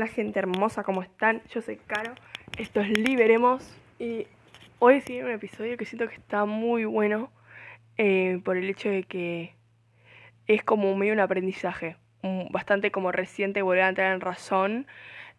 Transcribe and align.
Hola 0.00 0.08
gente 0.08 0.38
hermosa, 0.38 0.82
¿cómo 0.82 1.02
están? 1.02 1.42
Yo 1.50 1.60
soy 1.60 1.76
Caro, 1.76 2.14
esto 2.56 2.80
es 2.80 2.88
Liberemos 2.88 3.70
y 3.98 4.26
hoy 4.78 5.02
sigue 5.02 5.22
un 5.22 5.30
episodio 5.30 5.76
que 5.76 5.84
siento 5.84 6.08
que 6.08 6.14
está 6.14 6.46
muy 6.46 6.86
bueno 6.86 7.30
eh, 7.98 8.40
por 8.42 8.56
el 8.56 8.70
hecho 8.70 8.88
de 8.88 9.02
que 9.02 9.52
es 10.46 10.64
como 10.64 10.96
medio 10.96 11.12
un 11.12 11.20
aprendizaje, 11.20 11.98
bastante 12.48 12.90
como 12.90 13.12
reciente 13.12 13.60
volver 13.60 13.82
a 13.82 13.88
entrar 13.90 14.14
en 14.14 14.22
razón 14.22 14.86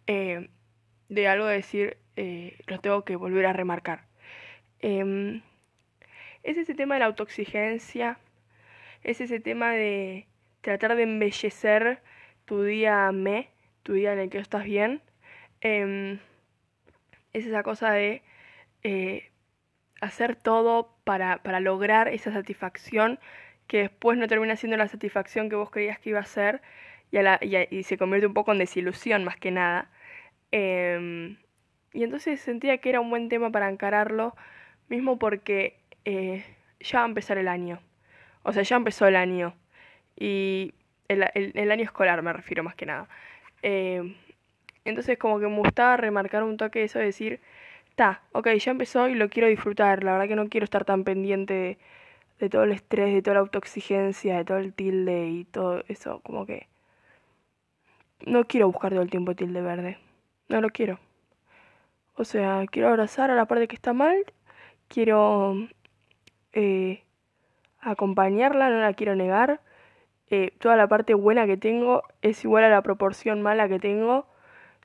eh, 0.06 0.50
de 1.10 1.28
algo 1.28 1.48
de 1.48 1.56
decir, 1.56 1.98
eh, 2.16 2.60
lo 2.68 2.80
tengo 2.80 3.04
que 3.04 3.16
volver 3.16 3.48
a 3.48 3.54
remarcar. 3.54 4.04
Em, 4.78 5.42
es 6.44 6.58
ese 6.58 6.76
tema 6.76 6.94
de 6.94 7.00
la 7.00 7.08
autoexigencia, 7.08 8.20
es 9.02 9.22
ese 9.22 9.40
tema 9.40 9.72
de 9.72 10.28
tratar 10.62 10.96
de 10.96 11.02
embellecer 11.02 12.04
tu 12.46 12.62
día 12.62 13.12
me 13.12 13.50
tu 13.84 13.94
día 13.94 14.14
en 14.14 14.20
el 14.20 14.30
que 14.30 14.40
estás 14.40 14.64
bien, 14.66 15.02
em, 15.62 16.20
es 17.34 17.46
esa 17.46 17.64
cosa 17.64 17.92
de 17.92 18.22
eh, 18.84 19.30
hacer 20.02 20.36
todo 20.36 20.96
para, 21.04 21.38
para, 21.44 21.60
lograr 21.60 22.08
esa 22.08 22.32
satisfacción 22.32 23.20
que 23.68 23.80
después 23.80 24.18
no 24.18 24.28
termina 24.28 24.56
siendo 24.56 24.78
la 24.78 24.88
satisfacción 24.88 25.50
que 25.50 25.56
vos 25.56 25.72
creías 25.72 26.00
que 26.00 26.10
iba 26.10 26.20
a 26.20 26.26
ser 26.26 26.62
y, 27.12 27.84
se 27.84 27.98
convierte 27.98 28.28
un 28.28 28.34
poco 28.34 28.52
en 28.52 28.60
desilusión 28.60 29.24
más 29.24 29.38
que 29.38 29.52
nada. 29.52 29.90
Em, 30.52 31.38
y 31.94 32.04
entonces 32.04 32.42
sentía 32.42 32.78
que 32.80 32.90
era 32.90 33.02
un 33.02 33.10
buen 33.10 33.30
tema 33.30 33.52
para 33.52 33.70
encararlo, 33.70 34.36
mismo 34.90 35.20
porque 35.20 35.78
eh, 36.06 36.44
ya 36.80 37.00
va 37.00 37.06
a 37.06 37.08
empezar 37.10 37.38
el 37.38 37.48
año. 37.48 37.80
O 38.44 38.54
sea, 38.54 38.64
ya 38.64 38.76
empezó 38.78 39.08
el 39.08 39.16
año. 39.16 39.54
Y 40.18 40.74
el 41.08 41.72
año 41.72 41.84
escolar 41.84 42.22
me 42.22 42.34
refiero 42.34 42.64
más 42.64 42.76
que 42.76 42.86
nada. 42.86 43.08
Eh, 43.64 44.16
entonces 44.86 45.18
como 45.18 45.40
que 45.40 45.48
me 45.48 45.58
gustaba 45.58 45.98
remarcar 45.98 46.44
un 46.44 46.58
toque 46.58 46.84
eso 46.84 47.00
de 47.00 47.06
decir, 47.06 47.40
ta, 47.96 48.24
ok, 48.32 48.48
ya 48.58 48.72
empezó 48.72 49.08
y 49.08 49.16
lo 49.16 49.30
quiero 49.30 49.48
disfrutar, 49.48 50.04
la 50.04 50.14
verdad 50.14 50.28
que 50.28 50.36
no 50.36 50.50
quiero 50.50 50.64
estar 50.66 50.86
tan 50.86 51.04
pendiente 51.04 51.78
de, 52.40 52.50
todo 52.50 52.64
el 52.64 52.72
estrés, 52.72 53.14
de 53.14 53.22
toda 53.22 53.36
la 53.36 53.42
autoexigencia, 53.42 54.38
de 54.38 54.46
todo 54.46 54.58
el 54.58 54.74
tilde 54.74 55.28
y 55.28 55.46
todo 55.46 55.84
eso, 55.88 56.22
como 56.24 56.46
que 56.46 56.68
no 58.26 58.46
quiero 58.46 58.68
buscar 58.68 58.92
todo 58.92 59.02
el 59.02 59.10
tiempo 59.10 59.36
tilde 59.36 59.62
verde, 59.62 59.98
no 60.48 60.62
lo 60.62 60.70
quiero. 60.70 61.00
O 62.16 62.24
sea, 62.26 62.66
quiero 62.70 62.90
abrazar 62.90 63.32
a 63.32 63.36
la 63.36 63.46
parte 63.46 63.68
que 63.68 63.76
está 63.76 63.94
mal, 63.94 64.18
quiero 64.88 65.56
eh, 66.54 67.04
acompañarla, 67.80 68.70
no 68.70 68.82
la 68.82 68.94
quiero 68.94 69.16
negar 69.16 69.62
eh, 70.32 70.54
toda 70.60 70.78
la 70.78 70.88
parte 70.88 71.14
buena 71.14 71.46
que 71.46 71.58
tengo 71.58 72.04
es 72.22 72.46
igual 72.46 72.64
a 72.64 72.70
la 72.70 72.82
proporción 72.82 73.42
mala 73.42 73.68
que 73.68 73.80
tengo, 73.80 74.26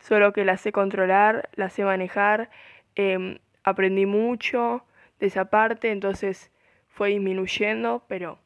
solo 0.01 0.33
que 0.33 0.45
la 0.45 0.57
sé 0.57 0.73
controlar, 0.73 1.49
la 1.55 1.71
sé 1.71 1.85
manejar, 1.85 2.51
em, 2.97 3.39
aprendí 3.63 4.07
mucho 4.07 4.85
de 5.21 5.29
esa 5.29 5.45
parte, 5.47 5.93
entonces 5.93 6.51
fue 6.89 7.11
disminuyendo, 7.11 8.03
pero 8.09 8.41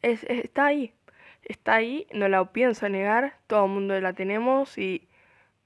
está 0.00 0.66
ahí, 0.66 0.94
está 1.42 1.74
ahí, 1.74 2.06
no 2.14 2.28
la 2.28 2.42
pienso 2.52 2.88
negar, 2.88 3.34
todo 3.46 3.66
el 3.66 3.70
mundo 3.72 4.00
la 4.00 4.14
tenemos 4.14 4.78
y 4.78 5.06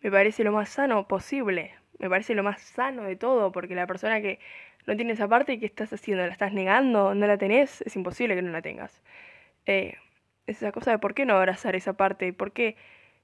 me 0.00 0.10
parece 0.10 0.42
lo 0.42 0.50
más 0.50 0.68
sano 0.70 1.06
posible, 1.06 1.74
me 2.00 2.10
parece 2.10 2.34
lo 2.34 2.42
más 2.42 2.60
sano 2.60 3.04
de 3.04 3.14
todo, 3.14 3.52
porque 3.52 3.76
la 3.76 3.86
persona 3.86 4.20
que 4.20 4.40
no 4.86 4.96
tiene 4.96 5.12
esa 5.12 5.28
parte, 5.28 5.60
¿qué 5.60 5.66
estás 5.66 5.92
haciendo? 5.92 6.26
¿La 6.26 6.32
estás 6.32 6.52
negando? 6.52 7.14
¿No 7.14 7.26
la 7.28 7.38
tenés? 7.38 7.82
Es 7.82 7.94
imposible 7.94 8.34
que 8.34 8.42
no 8.42 8.50
la 8.50 8.62
tengas. 8.62 9.02
Eh, 9.66 9.96
esa 10.48 10.72
cosa 10.72 10.90
de 10.90 10.98
por 10.98 11.14
qué 11.14 11.24
no 11.26 11.34
abrazar 11.34 11.76
esa 11.76 11.94
parte, 11.94 12.32
por 12.32 12.52
qué 12.52 12.76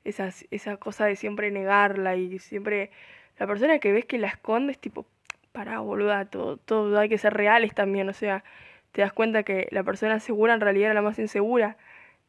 esa, 0.05 0.31
esa 0.51 0.77
cosa 0.77 1.07
de 1.07 1.17
siempre 1.17 1.51
negarla 1.51 2.17
y 2.17 2.39
siempre 2.39 2.91
la 3.39 3.47
persona 3.47 3.79
que 3.79 3.93
ves 3.93 4.05
que 4.05 4.19
la 4.19 4.29
escondes, 4.29 4.79
tipo, 4.79 5.07
para 5.53 5.81
boluda, 5.81 6.27
todo, 6.27 6.57
todo 6.59 6.99
hay 6.99 7.09
que 7.09 7.19
ser 7.19 7.35
reales 7.35 7.75
también, 7.75 8.09
o 8.09 8.13
sea, 8.13 8.45
te 8.93 9.03
das 9.03 9.13
cuenta 9.13 9.43
que 9.43 9.69
la 9.71 9.83
persona 9.83 10.21
segura 10.21 10.55
en 10.55 10.61
realidad 10.61 10.87
era 10.87 10.95
la 10.95 11.03
más 11.03 11.19
insegura 11.19 11.77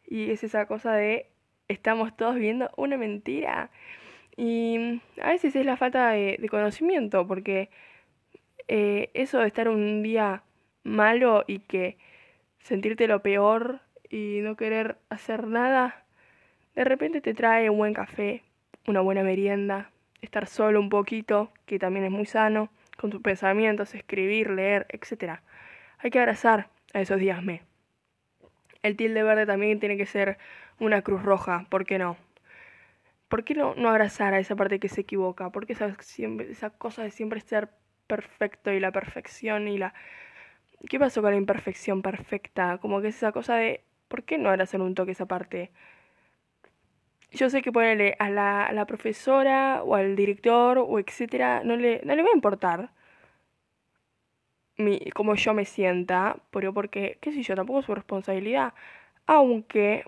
y 0.05 0.31
es 0.31 0.43
esa 0.43 0.65
cosa 0.67 0.93
de 0.93 1.29
estamos 1.67 2.15
todos 2.15 2.35
viendo 2.35 2.71
una 2.77 2.97
mentira 2.97 3.69
y 4.37 5.01
a 5.21 5.29
veces 5.29 5.55
es 5.55 5.65
la 5.65 5.77
falta 5.77 6.09
de, 6.09 6.45
conocimiento 6.49 7.27
porque 7.27 7.69
eh, 8.67 9.09
eso 9.13 9.39
de 9.39 9.47
estar 9.47 9.69
un 9.69 10.03
día 10.03 10.43
malo 10.83 11.43
y 11.47 11.59
que 11.59 11.97
sentirte 12.59 13.07
lo 13.07 13.21
peor 13.21 13.81
y 14.09 14.39
no 14.41 14.55
querer 14.55 14.97
hacer 15.09 15.47
nada, 15.47 16.03
de 16.75 16.83
repente 16.83 17.21
te 17.21 17.33
trae 17.33 17.69
un 17.69 17.77
buen 17.77 17.93
café, 17.93 18.43
una 18.87 19.01
buena 19.01 19.23
merienda, 19.23 19.91
estar 20.21 20.47
solo 20.47 20.79
un 20.79 20.89
poquito, 20.89 21.51
que 21.65 21.79
también 21.79 22.05
es 22.05 22.11
muy 22.11 22.25
sano, 22.25 22.69
con 22.97 23.09
tus 23.09 23.21
pensamientos, 23.21 23.95
escribir, 23.95 24.49
leer, 24.49 24.85
etc. 24.89 25.39
Hay 25.99 26.11
que 26.11 26.19
abrazar 26.19 26.69
a 26.93 27.01
esos 27.01 27.19
días 27.19 27.43
me. 27.43 27.63
El 28.83 28.95
tilde 28.95 29.23
verde 29.23 29.45
también 29.45 29.79
tiene 29.79 29.97
que 29.97 30.05
ser 30.05 30.37
una 30.79 31.01
cruz 31.01 31.23
roja, 31.23 31.65
¿por 31.69 31.85
qué 31.85 31.97
no? 31.97 32.17
¿Por 33.27 33.43
qué 33.43 33.55
no, 33.55 33.73
no 33.75 33.89
abrazar 33.89 34.33
a 34.33 34.39
esa 34.39 34.55
parte 34.55 34.79
que 34.79 34.89
se 34.89 35.01
equivoca? 35.01 35.49
Porque 35.49 35.73
esa, 35.73 35.95
esa 36.49 36.69
cosa 36.69 37.03
de 37.03 37.11
siempre 37.11 37.39
ser 37.41 37.69
perfecto 38.07 38.71
y 38.71 38.79
la 38.79 38.91
perfección 38.91 39.67
y 39.67 39.77
la... 39.77 39.93
¿Qué 40.89 40.99
pasó 40.99 41.21
con 41.21 41.31
la 41.31 41.37
imperfección 41.37 42.01
perfecta? 42.01 42.77
Como 42.77 43.01
que 43.01 43.07
es 43.07 43.17
esa 43.17 43.31
cosa 43.31 43.55
de 43.55 43.83
¿Por 44.07 44.23
qué 44.23 44.37
no 44.37 44.49
hacer 44.49 44.81
un 44.81 44.95
toque 44.95 45.11
esa 45.11 45.25
parte? 45.27 45.71
Yo 47.31 47.49
sé 47.49 47.61
que 47.61 47.71
ponerle 47.71 48.15
a 48.19 48.29
la, 48.29 48.65
a 48.65 48.71
la 48.73 48.85
profesora 48.85 49.83
o 49.83 49.95
al 49.95 50.15
director 50.15 50.77
o 50.79 50.99
etcétera, 50.99 51.63
no 51.63 51.75
le, 51.75 52.01
no 52.05 52.15
le 52.15 52.23
va 52.23 52.29
a 52.29 52.35
importar 52.35 52.91
mi, 54.77 54.99
cómo 55.11 55.35
yo 55.35 55.53
me 55.53 55.65
sienta, 55.65 56.37
pero 56.51 56.73
porque, 56.73 57.17
qué 57.21 57.31
sé 57.31 57.43
yo, 57.43 57.55
tampoco 57.55 57.79
es 57.79 57.85
su 57.85 57.95
responsabilidad. 57.95 58.73
Aunque 59.25 60.05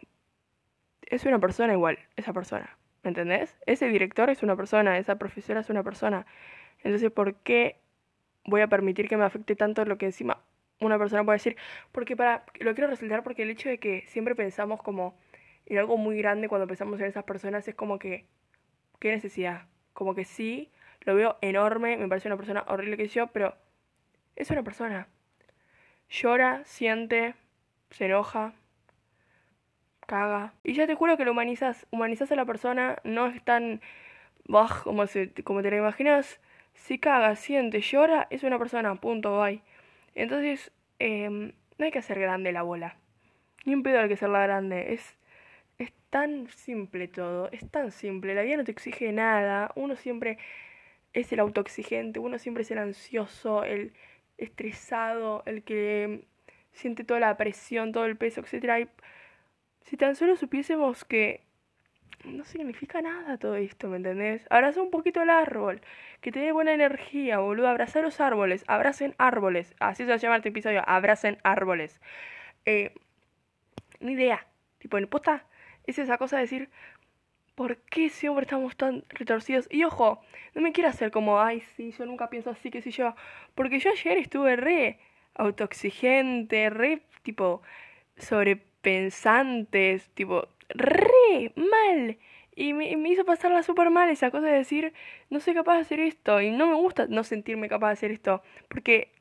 es 1.01 1.25
una 1.25 1.39
persona 1.39 1.73
igual, 1.73 1.99
esa 2.15 2.33
persona. 2.33 2.77
¿Me 3.03 3.09
entendés? 3.09 3.55
Ese 3.65 3.87
director 3.89 4.29
es 4.29 4.43
una 4.43 4.55
persona, 4.55 4.97
esa 4.97 5.17
profesora 5.17 5.61
es 5.61 5.69
una 5.69 5.83
persona. 5.83 6.25
Entonces, 6.83 7.11
¿por 7.11 7.35
qué 7.35 7.77
voy 8.45 8.61
a 8.61 8.67
permitir 8.67 9.07
que 9.07 9.17
me 9.17 9.25
afecte 9.25 9.55
tanto 9.55 9.85
lo 9.85 9.97
que 9.97 10.07
encima 10.07 10.41
una 10.79 10.97
persona 10.97 11.23
puede 11.23 11.37
decir, 11.37 11.57
porque 11.91 12.15
para, 12.15 12.45
lo 12.59 12.73
quiero 12.75 12.89
resaltar 12.89 13.23
porque 13.23 13.43
el 13.43 13.49
hecho 13.49 13.69
de 13.69 13.79
que 13.79 14.03
siempre 14.07 14.35
pensamos 14.35 14.81
como 14.81 15.17
en 15.65 15.77
algo 15.77 15.97
muy 15.97 16.17
grande 16.17 16.47
cuando 16.49 16.67
pensamos 16.67 16.99
en 16.99 17.07
esas 17.07 17.23
personas 17.23 17.67
es 17.67 17.75
como 17.75 17.99
que, 17.99 18.25
¿qué 18.99 19.11
necesidad? 19.11 19.67
Como 19.93 20.15
que 20.15 20.25
sí, 20.25 20.71
lo 21.01 21.15
veo 21.15 21.37
enorme, 21.41 21.97
me 21.97 22.07
parece 22.07 22.27
una 22.27 22.37
persona 22.37 22.63
horrible 22.67 22.97
que 22.97 23.07
yo, 23.07 23.27
pero 23.27 23.55
es 24.35 24.49
una 24.51 24.63
persona. 24.63 25.07
Llora, 26.09 26.63
siente, 26.65 27.35
se 27.89 28.05
enoja, 28.05 28.53
caga. 30.05 30.53
Y 30.63 30.73
ya 30.73 30.87
te 30.87 30.95
juro 30.95 31.17
que 31.17 31.25
lo 31.25 31.31
humanizas, 31.31 31.85
humanizas 31.91 32.31
a 32.31 32.35
la 32.35 32.45
persona, 32.45 32.97
no 33.03 33.27
es 33.27 33.43
tan 33.43 33.81
bajo 34.45 34.85
como, 34.85 35.07
se, 35.07 35.31
como 35.43 35.61
te 35.61 35.71
lo 35.71 35.77
imaginas. 35.77 36.39
Si 36.73 36.99
caga, 36.99 37.35
siente, 37.35 37.81
llora, 37.81 38.27
es 38.29 38.43
una 38.43 38.59
persona, 38.59 38.95
punto, 38.95 39.39
bye. 39.41 39.61
Entonces, 40.17 40.71
em, 40.99 41.53
no 41.77 41.85
hay 41.85 41.91
que 41.91 41.99
hacer 41.99 42.19
grande 42.19 42.51
la 42.51 42.63
bola. 42.63 42.97
Ni 43.65 43.75
un 43.75 43.83
pedo 43.83 43.99
hay 43.99 44.07
que 44.07 44.15
hacerla 44.15 44.41
grande. 44.43 44.93
Es, 44.93 45.15
es 45.77 45.93
tan 46.09 46.47
simple 46.49 47.07
todo. 47.07 47.49
Es 47.51 47.69
tan 47.69 47.91
simple. 47.91 48.35
La 48.35 48.41
vida 48.41 48.57
no 48.57 48.63
te 48.63 48.71
exige 48.71 49.11
nada. 49.11 49.71
Uno 49.75 49.95
siempre 49.95 50.39
es 51.13 51.31
el 51.33 51.39
autoexigente. 51.39 52.19
Uno 52.19 52.39
siempre 52.39 52.63
es 52.63 52.71
el 52.71 52.79
ansioso, 52.79 53.63
el 53.63 53.93
estresado, 54.37 55.43
el 55.45 55.63
que 55.63 56.25
siente 56.73 57.03
toda 57.03 57.19
la 57.19 57.37
presión, 57.37 57.91
todo 57.91 58.05
el 58.05 58.17
peso, 58.17 58.41
etc. 58.41 58.81
Y 58.81 58.87
si 59.85 59.97
tan 59.97 60.15
solo 60.15 60.35
supiésemos 60.35 61.05
que 61.05 61.46
no 62.25 62.43
significa 62.43 63.01
nada 63.01 63.37
todo 63.37 63.55
esto, 63.55 63.87
¿me 63.87 63.97
entendés? 63.97 64.45
Abraza 64.49 64.81
un 64.81 64.91
poquito 64.91 65.21
el 65.21 65.29
árbol, 65.29 65.81
que 66.21 66.31
te 66.31 66.39
dé 66.39 66.51
buena 66.51 66.73
energía, 66.73 67.39
boludo. 67.39 67.67
Abraza 67.67 68.01
los 68.01 68.19
árboles, 68.19 68.63
abracen 68.67 69.15
árboles. 69.17 69.75
Así 69.79 70.05
se 70.05 70.27
va 70.27 70.33
a 70.33 70.37
este 70.37 70.49
episodio, 70.49 70.83
abracen 70.87 71.37
árboles. 71.43 72.01
Eh, 72.65 72.93
ni 73.99 74.13
idea. 74.13 74.45
Tipo, 74.79 74.97
en 74.97 75.07
posta, 75.07 75.45
es 75.85 75.99
esa 75.99 76.17
cosa 76.17 76.37
de 76.37 76.43
decir, 76.43 76.69
¿por 77.55 77.77
qué 77.77 78.09
siempre 78.09 78.43
estamos 78.43 78.75
tan 78.77 79.03
retorcidos? 79.09 79.67
Y 79.71 79.83
ojo, 79.83 80.21
no 80.53 80.61
me 80.61 80.71
quiero 80.73 80.89
hacer 80.89 81.11
como, 81.11 81.39
ay, 81.41 81.61
sí, 81.75 81.91
yo 81.97 82.05
nunca 82.05 82.29
pienso 82.29 82.49
así, 82.51 82.69
que 82.71 82.81
si 82.81 82.91
yo. 82.91 83.15
Porque 83.55 83.79
yo 83.79 83.89
ayer 83.91 84.17
estuve 84.17 84.55
re 84.55 84.99
autoexigente, 85.35 86.69
re, 86.69 87.01
tipo, 87.23 87.61
sobrepensantes, 88.17 90.09
tipo, 90.11 90.47
re 90.69 91.53
mal. 91.55 92.17
Y 92.55 92.73
me, 92.73 92.89
hizo 93.09 93.23
pasarla 93.25 93.61
súper 93.63 93.91
mal 93.91 94.09
esa 94.09 94.31
cosa 94.31 94.47
de 94.47 94.57
decir, 94.57 94.93
no 95.29 95.39
soy 95.39 95.53
capaz 95.53 95.75
de 95.75 95.81
hacer 95.81 95.99
esto. 95.99 96.41
Y 96.41 96.51
no 96.51 96.67
me 96.67 96.75
gusta 96.75 97.07
no 97.07 97.23
sentirme 97.23 97.69
capaz 97.69 97.87
de 97.87 97.93
hacer 97.93 98.11
esto. 98.11 98.41
Porque 98.67 99.11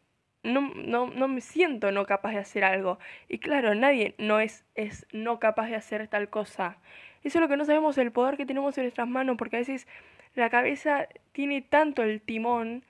no, 0.42 0.72
no, 0.74 1.08
no 1.08 1.28
me 1.28 1.40
siento 1.40 1.92
no 1.92 2.06
capaz 2.06 2.32
de 2.32 2.38
hacer 2.38 2.64
algo. 2.64 2.98
Y 3.28 3.38
claro, 3.38 3.74
nadie 3.74 4.14
no 4.18 4.40
es, 4.40 4.64
es 4.74 5.06
no 5.12 5.38
capaz 5.38 5.68
de 5.68 5.76
hacer 5.76 6.08
tal 6.08 6.30
cosa. 6.30 6.78
Eso 7.24 7.38
es 7.38 7.42
lo 7.42 7.48
que 7.48 7.56
no 7.56 7.64
sabemos, 7.64 7.98
el 7.98 8.12
poder 8.12 8.36
que 8.36 8.46
tenemos 8.46 8.78
en 8.78 8.84
nuestras 8.84 9.08
manos, 9.08 9.36
porque 9.36 9.56
a 9.56 9.58
veces 9.58 9.86
la 10.34 10.48
cabeza 10.50 11.08
tiene 11.32 11.62
tanto 11.62 12.02
el 12.02 12.20
timón 12.20 12.84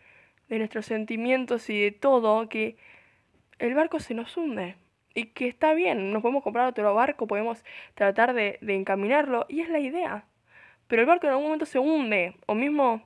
de 0.48 0.58
nuestros 0.58 0.86
sentimientos 0.86 1.70
y 1.70 1.80
de 1.80 1.90
todo 1.90 2.48
que 2.48 2.76
el 3.58 3.74
barco 3.74 4.00
se 4.00 4.14
nos 4.14 4.36
hunde. 4.36 4.76
Y 5.16 5.28
que 5.28 5.48
está 5.48 5.72
bien, 5.72 6.12
nos 6.12 6.20
podemos 6.20 6.42
comprar 6.44 6.68
otro 6.68 6.94
barco, 6.94 7.26
podemos 7.26 7.64
tratar 7.94 8.34
de, 8.34 8.58
encaminarlo, 8.60 9.46
y 9.48 9.62
es 9.62 9.70
la 9.70 9.78
idea. 9.78 10.26
Pero 10.88 11.00
el 11.00 11.08
barco 11.08 11.26
en 11.26 11.30
algún 11.32 11.46
momento 11.46 11.64
se 11.64 11.78
hunde, 11.78 12.36
o 12.44 12.54
mismo 12.54 13.02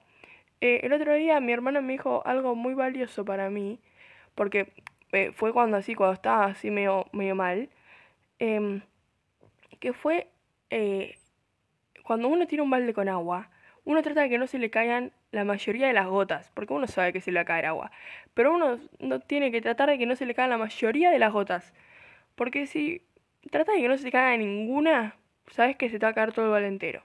eh, 0.60 0.80
el 0.82 0.92
otro 0.92 1.14
día 1.14 1.38
mi 1.38 1.52
hermano 1.52 1.80
me 1.82 1.92
dijo 1.92 2.22
algo 2.26 2.56
muy 2.56 2.74
valioso 2.74 3.24
para 3.24 3.48
mí, 3.48 3.78
porque 4.34 4.72
eh, 5.12 5.30
fue 5.36 5.52
cuando 5.52 5.76
así, 5.76 5.94
cuando 5.94 6.14
estaba 6.14 6.46
así 6.46 6.72
medio, 6.72 7.06
medio 7.12 7.36
mal, 7.36 7.70
em, 8.40 8.82
que 9.78 9.92
fue 9.92 10.26
eh, 10.70 11.16
cuando 12.02 12.26
uno 12.26 12.48
tiene 12.48 12.62
un 12.62 12.70
balde 12.70 12.92
con 12.92 13.08
agua, 13.08 13.50
uno 13.84 14.02
trata 14.02 14.22
de 14.22 14.28
que 14.30 14.38
no 14.38 14.48
se 14.48 14.58
le 14.58 14.70
caigan 14.70 15.12
la 15.30 15.44
mayoría 15.44 15.86
de 15.86 15.92
las 15.92 16.08
gotas, 16.08 16.50
porque 16.54 16.74
uno 16.74 16.88
sabe 16.88 17.12
que 17.12 17.20
se 17.20 17.30
le 17.30 17.38
va 17.38 17.42
a 17.42 17.44
caer 17.44 17.66
agua, 17.66 17.92
pero 18.34 18.52
uno 18.52 18.80
no 18.98 19.20
tiene 19.20 19.52
que 19.52 19.60
tratar 19.62 19.90
de 19.90 19.98
que 19.98 20.06
no 20.06 20.16
se 20.16 20.26
le 20.26 20.34
caigan 20.34 20.50
la 20.50 20.58
mayoría 20.58 21.12
de 21.12 21.20
las 21.20 21.32
gotas, 21.32 21.72
porque 22.40 22.66
si 22.66 23.02
trata 23.50 23.72
de 23.72 23.82
que 23.82 23.88
no 23.88 23.98
se 23.98 24.04
le 24.04 24.12
caiga 24.12 24.34
ninguna, 24.38 25.14
sabes 25.50 25.76
que 25.76 25.90
se 25.90 25.98
te 25.98 26.06
va 26.06 26.12
a 26.12 26.14
caer 26.14 26.32
todo 26.32 26.46
el 26.46 26.50
balde 26.50 26.68
entero. 26.68 27.02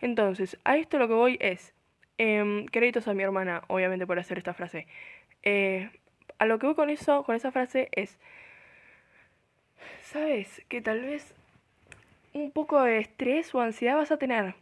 Entonces, 0.00 0.56
a 0.64 0.78
esto 0.78 0.98
lo 0.98 1.06
que 1.06 1.12
voy 1.12 1.36
es, 1.38 1.74
eh, 2.16 2.64
créditos 2.72 3.06
a 3.06 3.12
mi 3.12 3.22
hermana, 3.22 3.60
obviamente, 3.66 4.06
por 4.06 4.18
hacer 4.18 4.38
esta 4.38 4.54
frase. 4.54 4.86
Eh, 5.42 5.90
a 6.38 6.46
lo 6.46 6.58
que 6.58 6.64
voy 6.64 6.74
con 6.76 6.88
eso, 6.88 7.24
con 7.24 7.34
esa 7.34 7.52
frase 7.52 7.90
es, 7.92 8.18
sabes 10.00 10.64
que 10.70 10.80
tal 10.80 11.02
vez 11.02 11.34
un 12.32 12.50
poco 12.50 12.80
de 12.80 13.00
estrés 13.00 13.54
o 13.54 13.60
ansiedad 13.60 13.96
vas 13.96 14.12
a 14.12 14.16
tener. 14.16 14.54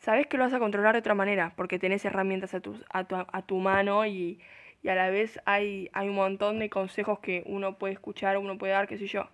Sabes 0.00 0.26
que 0.26 0.36
lo 0.36 0.42
vas 0.42 0.52
a 0.52 0.58
controlar 0.58 0.94
de 0.94 0.98
otra 0.98 1.14
manera, 1.14 1.52
porque 1.54 1.78
tenés 1.78 2.04
herramientas 2.04 2.54
a 2.54 2.60
tu, 2.60 2.76
a 2.90 3.04
tu, 3.04 3.14
a 3.14 3.42
tu 3.42 3.56
mano 3.58 4.04
y, 4.04 4.40
y, 4.84 4.88
a 4.90 4.94
la 4.94 5.10
vez 5.10 5.40
hay, 5.46 5.90
hay 5.92 6.08
un 6.08 6.14
montón 6.14 6.58
de 6.60 6.70
consejos 6.70 7.18
que 7.18 7.42
uno 7.46 7.78
puede 7.78 7.94
escuchar, 7.94 8.38
uno 8.38 8.58
puede 8.58 8.74
dar, 8.74 8.86
qué 8.86 8.98
sé 8.98 9.06
yo. 9.06 9.28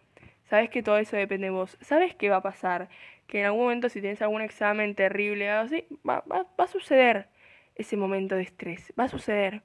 Sabes 0.44 0.70
que 0.70 0.82
todo 0.82 0.96
eso 0.96 1.16
depende 1.16 1.48
de 1.48 1.50
vos. 1.50 1.76
Sabes 1.80 2.14
qué 2.14 2.30
va 2.30 2.36
a 2.36 2.42
pasar 2.42 2.88
que 3.26 3.40
en 3.40 3.46
algún 3.46 3.62
momento 3.62 3.88
si 3.88 4.00
tienes 4.00 4.22
algún 4.22 4.42
examen 4.42 4.94
terrible 4.94 5.52
o 5.52 5.60
así, 5.60 5.84
va, 6.08 6.24
va, 6.30 6.46
va, 6.58 6.64
a 6.64 6.66
suceder 6.66 7.28
ese 7.76 7.96
momento 7.96 8.34
de 8.34 8.42
estrés, 8.42 8.92
va 8.98 9.04
a 9.04 9.08
suceder, 9.08 9.62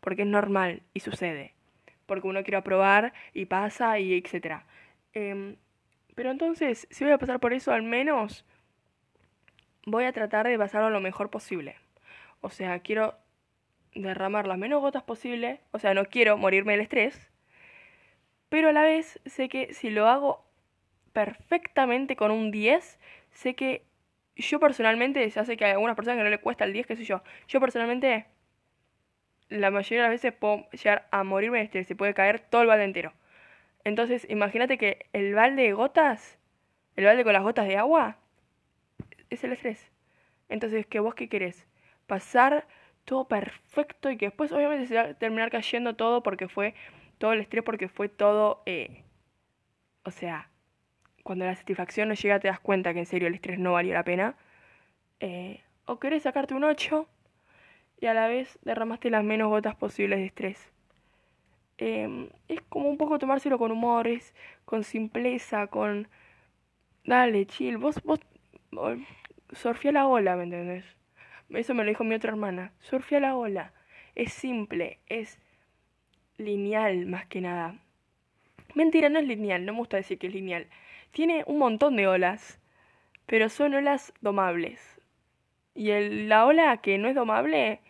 porque 0.00 0.22
es 0.22 0.28
normal 0.28 0.82
y 0.94 1.00
sucede, 1.00 1.54
porque 2.06 2.28
uno 2.28 2.42
quiere 2.42 2.56
aprobar 2.56 3.12
y 3.34 3.46
pasa 3.46 3.98
y 3.98 4.14
etcétera. 4.14 4.64
Eh, 5.14 5.56
pero 6.14 6.30
entonces, 6.30 6.86
si 6.90 7.04
voy 7.04 7.12
a 7.12 7.18
pasar 7.18 7.40
por 7.40 7.52
eso, 7.52 7.72
al 7.72 7.82
menos 7.82 8.44
voy 9.86 10.04
a 10.04 10.12
tratar 10.12 10.46
de 10.46 10.58
pasarlo 10.58 10.90
lo 10.90 11.00
mejor 11.00 11.30
posible. 11.30 11.76
O 12.40 12.50
sea, 12.50 12.80
quiero 12.80 13.14
derramar 13.94 14.46
las 14.46 14.58
menos 14.58 14.80
gotas 14.80 15.02
posible, 15.02 15.60
o 15.70 15.78
sea, 15.78 15.94
no 15.94 16.06
quiero 16.06 16.36
morirme 16.36 16.72
del 16.72 16.82
estrés, 16.82 17.30
pero 18.48 18.68
a 18.68 18.72
la 18.72 18.82
vez 18.82 19.20
sé 19.24 19.48
que 19.48 19.72
si 19.72 19.90
lo 19.90 20.08
hago 20.08 20.44
perfectamente 21.12 22.16
con 22.16 22.30
un 22.30 22.50
10. 22.50 22.98
Sé 23.30 23.54
que 23.54 23.84
yo 24.36 24.60
personalmente, 24.60 25.28
ya 25.28 25.44
sé 25.44 25.56
que 25.56 25.64
hay 25.64 25.72
algunas 25.72 25.96
personas 25.96 26.18
que 26.18 26.24
no 26.24 26.30
le 26.30 26.38
cuesta 26.38 26.64
el 26.64 26.72
10, 26.72 26.86
qué 26.86 26.96
sé 26.96 27.04
yo. 27.04 27.22
Yo 27.48 27.60
personalmente, 27.60 28.26
la 29.48 29.70
mayoría 29.70 30.02
de 30.02 30.08
las 30.08 30.22
veces 30.22 30.32
puedo 30.32 30.68
llegar 30.70 31.08
a 31.10 31.24
morirme 31.24 31.58
de 31.58 31.64
estrés. 31.64 31.86
Se 31.86 31.96
puede 31.96 32.14
caer 32.14 32.40
todo 32.40 32.62
el 32.62 32.68
balde 32.68 32.84
entero. 32.84 33.12
Entonces, 33.84 34.26
imagínate 34.28 34.78
que 34.78 35.06
el 35.12 35.34
balde 35.34 35.62
de 35.62 35.72
gotas, 35.72 36.38
el 36.96 37.04
balde 37.04 37.24
con 37.24 37.32
las 37.32 37.42
gotas 37.42 37.66
de 37.66 37.76
agua, 37.76 38.18
es 39.30 39.42
el 39.44 39.52
estrés. 39.52 39.90
Entonces, 40.48 40.86
¿qué 40.86 41.00
vos 41.00 41.14
qué 41.14 41.28
querés? 41.28 41.66
Pasar 42.06 42.66
todo 43.04 43.26
perfecto 43.26 44.10
y 44.10 44.16
que 44.16 44.26
después 44.26 44.52
obviamente 44.52 44.86
se 44.86 44.94
va 44.94 45.02
a 45.02 45.14
terminar 45.14 45.50
cayendo 45.50 45.96
todo 45.96 46.22
porque 46.22 46.48
fue 46.48 46.74
todo 47.18 47.32
el 47.32 47.40
estrés, 47.40 47.64
porque 47.64 47.88
fue 47.88 48.08
todo, 48.08 48.62
eh, 48.66 49.04
o 50.04 50.10
sea, 50.10 50.50
cuando 51.22 51.44
la 51.44 51.54
satisfacción 51.54 52.08
no 52.08 52.14
llega 52.14 52.40
te 52.40 52.48
das 52.48 52.60
cuenta 52.60 52.92
que 52.92 53.00
en 53.00 53.06
serio 53.06 53.28
el 53.28 53.34
estrés 53.34 53.58
no 53.58 53.72
valió 53.72 53.94
la 53.94 54.04
pena. 54.04 54.36
Eh, 55.20 55.60
o 55.86 55.98
querés 55.98 56.24
sacarte 56.24 56.54
un 56.54 56.64
8 56.64 57.08
y 58.00 58.06
a 58.06 58.14
la 58.14 58.28
vez 58.28 58.58
derramaste 58.62 59.10
las 59.10 59.24
menos 59.24 59.48
gotas 59.48 59.76
posibles 59.76 60.18
de 60.18 60.26
estrés. 60.26 60.72
Eh, 61.78 62.28
es 62.48 62.60
como 62.68 62.88
un 62.88 62.96
poco 62.96 63.18
tomárselo 63.18 63.58
con 63.58 63.72
humor, 63.72 64.06
es 64.08 64.34
con 64.64 64.84
simpleza, 64.84 65.66
con... 65.68 66.08
Dale, 67.04 67.46
chill, 67.46 67.78
vos, 67.78 68.00
vos, 68.04 68.20
surfía 69.52 69.92
la 69.92 70.06
ola, 70.06 70.36
¿me 70.36 70.44
entendés? 70.44 70.84
Eso 71.54 71.74
me 71.74 71.84
lo 71.84 71.88
dijo 71.88 72.04
mi 72.04 72.14
otra 72.14 72.30
hermana, 72.30 72.72
surfía 72.80 73.20
la 73.20 73.36
ola. 73.36 73.72
Es 74.14 74.32
simple, 74.32 74.98
es 75.06 75.38
lineal 76.38 77.06
más 77.06 77.26
que 77.26 77.40
nada. 77.40 77.76
Mentira, 78.74 79.08
no 79.08 79.18
es 79.18 79.26
lineal, 79.26 79.66
no 79.66 79.72
me 79.72 79.78
gusta 79.78 79.98
decir 79.98 80.18
que 80.18 80.28
es 80.28 80.32
lineal. 80.32 80.66
Tiene 81.10 81.44
un 81.46 81.58
montón 81.58 81.96
de 81.96 82.08
olas, 82.08 82.58
pero 83.26 83.48
son 83.48 83.74
olas 83.74 84.14
domables. 84.20 85.00
Y 85.74 85.90
el, 85.90 86.28
la 86.28 86.46
ola 86.46 86.76
que 86.78 86.98
no 86.98 87.08
es 87.08 87.14
domable, 87.14 87.80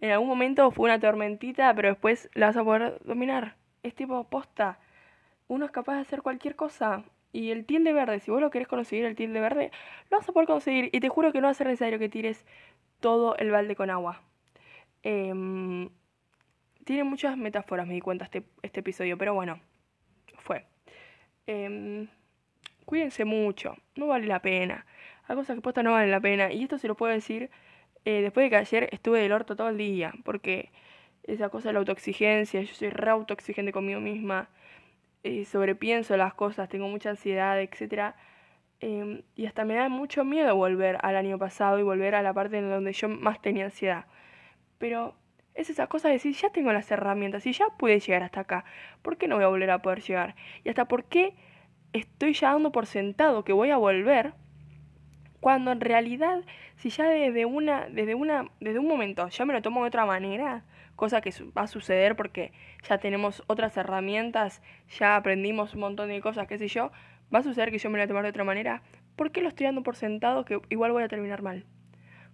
en 0.00 0.10
algún 0.10 0.28
momento 0.28 0.70
fue 0.70 0.86
una 0.86 1.00
tormentita, 1.00 1.74
pero 1.74 1.88
después 1.88 2.30
la 2.34 2.46
vas 2.46 2.56
a 2.56 2.64
poder 2.64 2.98
dominar. 3.04 3.56
Es 3.82 3.94
tipo 3.94 4.24
posta. 4.24 4.78
Uno 5.48 5.64
es 5.64 5.70
capaz 5.70 5.94
de 5.94 6.00
hacer 6.02 6.22
cualquier 6.22 6.56
cosa. 6.56 7.04
Y 7.32 7.50
el 7.50 7.66
tilde 7.66 7.92
verde, 7.92 8.20
si 8.20 8.30
vos 8.30 8.40
lo 8.40 8.50
querés 8.50 8.68
conseguir, 8.68 9.04
el 9.04 9.16
tilde 9.16 9.40
verde, 9.40 9.70
lo 10.10 10.18
vas 10.18 10.28
a 10.28 10.32
poder 10.32 10.46
conseguir. 10.46 10.90
Y 10.92 11.00
te 11.00 11.08
juro 11.08 11.32
que 11.32 11.40
no 11.40 11.46
va 11.46 11.50
a 11.50 11.54
ser 11.54 11.66
necesario 11.66 11.98
que 11.98 12.08
tires 12.08 12.46
todo 13.00 13.36
el 13.36 13.50
balde 13.50 13.76
con 13.76 13.90
agua. 13.90 14.22
Eh, 15.02 15.88
tiene 16.84 17.04
muchas 17.04 17.36
metáforas, 17.36 17.86
me 17.86 17.94
di 17.94 18.00
cuenta 18.00 18.24
este, 18.24 18.44
este 18.62 18.80
episodio, 18.80 19.18
pero 19.18 19.34
bueno, 19.34 19.60
fue. 20.38 20.66
Eh, 21.46 22.06
cuídense 22.84 23.24
mucho, 23.24 23.76
no 23.96 24.06
vale 24.06 24.26
la 24.26 24.40
pena. 24.40 24.86
Hay 25.28 25.36
cosas 25.36 25.56
que 25.56 25.62
posta 25.62 25.82
no 25.82 25.92
valen 25.92 26.10
la 26.10 26.20
pena. 26.20 26.52
Y 26.52 26.62
esto 26.62 26.78
se 26.78 26.88
lo 26.88 26.94
puedo 26.96 27.12
decir 27.12 27.50
eh, 28.04 28.22
después 28.22 28.44
de 28.44 28.50
que 28.50 28.56
ayer 28.56 28.88
estuve 28.92 29.20
del 29.20 29.32
orto 29.32 29.56
todo 29.56 29.68
el 29.68 29.76
día. 29.76 30.12
Porque 30.24 30.70
esa 31.24 31.48
cosa 31.48 31.68
de 31.70 31.74
la 31.74 31.80
autoexigencia, 31.80 32.62
yo 32.62 32.74
soy 32.74 32.90
re 32.90 33.10
autoexigente 33.10 33.72
conmigo 33.72 34.00
misma. 34.00 34.48
Eh, 35.24 35.44
sobrepienso 35.44 36.16
las 36.16 36.34
cosas, 36.34 36.68
tengo 36.68 36.88
mucha 36.88 37.10
ansiedad, 37.10 37.60
etc. 37.60 38.14
Eh, 38.80 39.22
y 39.34 39.46
hasta 39.46 39.64
me 39.64 39.74
da 39.74 39.88
mucho 39.88 40.24
miedo 40.24 40.54
volver 40.54 40.98
al 41.02 41.16
año 41.16 41.38
pasado 41.38 41.78
y 41.78 41.82
volver 41.82 42.14
a 42.14 42.22
la 42.22 42.34
parte 42.34 42.58
en 42.58 42.68
donde 42.68 42.92
yo 42.92 43.08
más 43.08 43.40
tenía 43.40 43.64
ansiedad. 43.64 44.06
Pero 44.78 45.14
es 45.54 45.70
esa 45.70 45.86
cosa 45.86 46.08
de 46.08 46.14
decir, 46.14 46.34
ya 46.34 46.50
tengo 46.50 46.72
las 46.72 46.90
herramientas 46.90 47.46
y 47.46 47.52
ya 47.52 47.66
pude 47.78 47.98
llegar 47.98 48.22
hasta 48.22 48.40
acá. 48.40 48.64
¿Por 49.02 49.16
qué 49.16 49.28
no 49.28 49.36
voy 49.36 49.44
a 49.44 49.48
volver 49.48 49.70
a 49.70 49.82
poder 49.82 50.02
llegar? 50.02 50.36
Y 50.64 50.68
hasta 50.68 50.86
por 50.86 51.04
qué 51.04 51.34
estoy 51.92 52.34
ya 52.34 52.52
dando 52.52 52.72
por 52.72 52.86
sentado 52.86 53.44
que 53.44 53.52
voy 53.52 53.70
a 53.70 53.78
volver, 53.78 54.34
cuando 55.40 55.72
en 55.72 55.80
realidad, 55.80 56.42
si 56.76 56.90
ya 56.90 57.04
desde 57.08 57.44
una, 57.44 57.88
desde 57.88 58.14
una, 58.14 58.50
desde 58.60 58.78
un 58.78 58.88
momento 58.88 59.28
ya 59.28 59.44
me 59.44 59.52
lo 59.54 59.62
tomo 59.62 59.82
de 59.82 59.88
otra 59.88 60.04
manera, 60.04 60.64
cosa 60.96 61.20
que 61.20 61.30
va 61.56 61.62
a 61.62 61.66
suceder 61.66 62.16
porque 62.16 62.52
ya 62.88 62.98
tenemos 62.98 63.42
otras 63.46 63.76
herramientas, 63.76 64.62
ya 64.98 65.16
aprendimos 65.16 65.74
un 65.74 65.80
montón 65.80 66.08
de 66.08 66.20
cosas, 66.20 66.46
qué 66.46 66.58
sé 66.58 66.68
yo, 66.68 66.90
va 67.34 67.40
a 67.40 67.42
suceder 67.42 67.70
que 67.70 67.78
yo 67.78 67.90
me 67.90 67.98
lo 67.98 68.02
voy 68.02 68.04
a 68.04 68.08
tomar 68.08 68.22
de 68.24 68.30
otra 68.30 68.44
manera, 68.44 68.82
¿por 69.16 69.30
qué 69.32 69.40
lo 69.40 69.48
estoy 69.48 69.66
dando 69.66 69.82
por 69.82 69.96
sentado 69.96 70.44
que 70.44 70.60
igual 70.68 70.92
voy 70.92 71.02
a 71.02 71.08
terminar 71.08 71.42
mal? 71.42 71.64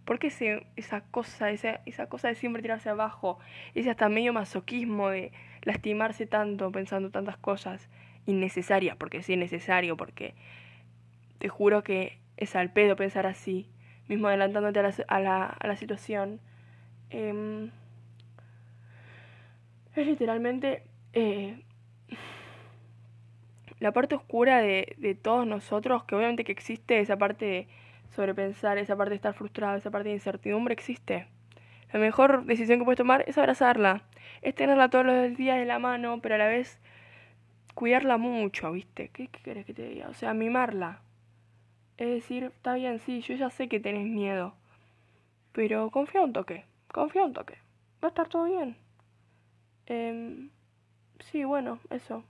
¿Por 0.05 0.19
qué 0.19 0.29
ese, 0.29 0.67
esa 0.77 1.03
cosa, 1.03 1.51
esa, 1.51 1.81
esa 1.87 2.09
cosa 2.09 2.29
de 2.29 2.35
siempre 2.35 2.63
tirarse 2.63 2.89
abajo, 2.89 3.39
ese 3.75 3.91
hasta 3.91 4.09
medio 4.09 4.33
masoquismo 4.33 5.09
de 5.11 5.33
lastimarse 5.63 6.27
tanto 6.27 6.73
pensando 6.73 7.11
tantas 7.11 7.37
cosas? 7.37 7.89
innecesaria, 8.27 8.97
porque 8.97 9.23
sí 9.23 9.33
es 9.33 9.39
necesario, 9.39 9.97
porque 9.97 10.35
te 11.39 11.49
juro 11.49 11.83
que 11.83 12.19
es 12.37 12.55
al 12.57 12.73
pedo 12.73 12.97
pensar 12.97 13.27
así, 13.27 13.69
mismo 14.09 14.29
adelantándote 14.29 14.81
a 14.81 14.83
la, 14.83 14.95
a 15.09 15.21
la, 15.21 15.47
a 15.47 15.67
la 15.67 15.77
situación. 15.77 16.41
Eh, 17.11 17.71
es 19.95 20.07
literalmente 20.07 20.85
eh, 21.13 21.63
la 23.83 23.93
parte 23.93 24.15
oscura 24.15 24.61
de, 24.63 24.95
de 24.99 25.15
todos 25.15 25.47
nosotros, 25.47 26.05
que 26.05 26.15
obviamente 26.15 26.45
que 26.45 26.53
existe 26.53 27.01
esa 27.01 27.17
parte 27.17 27.45
de 27.45 27.69
sobrepensar, 28.15 28.79
esa 28.79 28.97
parte 28.97 29.11
de 29.11 29.17
estar 29.17 29.35
frustrado, 29.35 29.77
esa 29.77 29.91
parte 29.91 30.09
de 30.09 30.15
incertidumbre 30.15 30.73
existe. 30.73 31.27
La 31.93 31.99
mejor 31.99 32.45
decisión 32.45 32.79
que 32.79 32.85
puedes 32.85 32.99
tomar 32.99 33.25
es 33.27 33.37
abrazarla, 33.39 34.03
es 34.41 34.55
tenerla 34.55 34.89
todos 34.89 35.05
los 35.05 35.37
días 35.37 35.59
de 35.59 35.65
la 35.65 35.81
mano, 35.81 36.21
pero 36.23 36.37
a 36.37 36.39
la 36.39 36.47
vez 36.47 36.79
cuidarla 37.75 38.19
mucho, 38.19 38.71
¿viste? 38.71 39.09
¿Qué, 39.09 39.27
¿Qué 39.27 39.41
querés 39.43 39.67
que 39.67 39.75
te 39.75 39.89
diga? 39.89 40.09
O 40.09 40.15
sea, 40.15 40.33
mimarla. 40.33 41.01
Es 41.97 42.09
decir, 42.09 42.45
está 42.45 42.75
bien, 42.75 43.01
sí, 43.01 43.21
yo 43.21 43.35
ya 43.35 43.51
sé 43.51 43.69
que 43.69 43.81
tenés 43.81 44.07
miedo. 44.07 44.55
Pero 45.53 45.91
confía 45.91 46.23
un 46.23 46.33
toque, 46.33 46.65
confía 46.93 47.25
un 47.25 47.33
toque. 47.33 47.59
Va 48.03 48.09
a 48.09 48.11
estar 48.11 48.29
todo 48.29 48.45
bien. 48.45 48.77
Em, 49.87 50.51
sí, 51.21 51.45
bueno, 51.45 51.81
eso. 51.91 52.25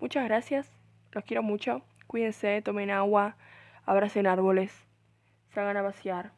Muchas 0.00 0.24
gracias. 0.24 0.70
Los 1.12 1.24
quiero 1.24 1.42
mucho. 1.42 1.82
Cuídense, 2.06 2.62
tomen 2.62 2.90
agua, 2.90 3.36
abracen 3.84 4.26
árboles, 4.26 4.72
salgan 5.50 5.76
a 5.76 5.82
pasear. 5.82 6.32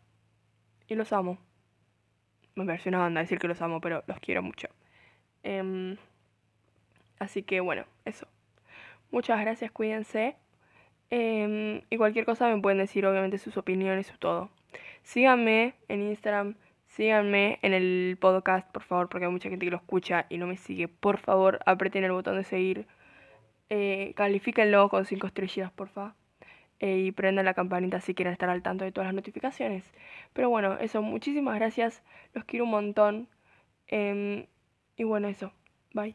Y 0.86 0.94
los 0.94 1.12
amo. 1.12 1.38
Me 2.54 2.64
parece 2.64 2.88
una 2.88 2.98
banda 2.98 3.20
decir 3.20 3.38
que 3.38 3.48
los 3.48 3.60
amo, 3.60 3.80
pero 3.80 4.02
los 4.06 4.18
quiero 4.20 4.42
mucho. 4.42 4.68
Em, 5.42 5.96
así 7.18 7.42
que 7.42 7.60
bueno, 7.60 7.84
eso. 8.04 8.26
Muchas 9.10 9.40
gracias, 9.40 9.70
cuídense. 9.70 10.36
Em, 11.10 11.82
y 11.90 11.96
cualquier 11.96 12.24
cosa 12.24 12.48
me 12.48 12.60
pueden 12.60 12.78
decir, 12.78 13.06
obviamente, 13.06 13.38
sus 13.38 13.56
opiniones 13.56 14.12
o 14.12 14.18
todo. 14.18 14.50
Síganme 15.02 15.74
en 15.88 16.02
Instagram, 16.02 16.56
síganme 16.86 17.58
en 17.62 17.72
el 17.72 18.18
podcast, 18.20 18.70
por 18.70 18.82
favor, 18.82 19.08
porque 19.08 19.24
hay 19.26 19.32
mucha 19.32 19.48
gente 19.48 19.64
que 19.64 19.70
lo 19.70 19.78
escucha 19.78 20.26
y 20.28 20.38
no 20.38 20.46
me 20.46 20.56
sigue. 20.56 20.88
Por 20.88 21.18
favor, 21.18 21.60
aprieten 21.66 22.04
el 22.04 22.12
botón 22.12 22.36
de 22.36 22.44
seguir. 22.44 22.86
Eh, 23.70 24.12
califíquenlo 24.16 24.88
con 24.88 25.04
5 25.04 25.26
estrellas, 25.26 25.70
por 25.72 25.88
favor. 25.88 26.14
Eh, 26.80 26.98
y 26.98 27.12
prendan 27.12 27.44
la 27.44 27.54
campanita 27.54 28.00
si 28.00 28.14
quieren 28.14 28.32
estar 28.32 28.48
al 28.50 28.62
tanto 28.62 28.84
de 28.84 28.92
todas 28.92 29.08
las 29.08 29.14
notificaciones. 29.14 29.84
Pero 30.32 30.48
bueno, 30.50 30.78
eso, 30.78 31.02
muchísimas 31.02 31.56
gracias. 31.56 32.02
Los 32.34 32.44
quiero 32.44 32.64
un 32.66 32.70
montón. 32.70 33.28
Em, 33.88 34.46
y 34.96 35.04
bueno, 35.04 35.28
eso. 35.28 35.52
Bye. 35.94 36.14